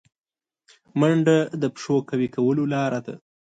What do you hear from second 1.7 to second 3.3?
پښو قوي کولو لاره ده